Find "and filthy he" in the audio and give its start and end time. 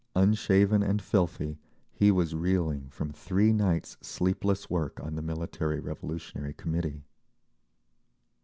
0.81-2.09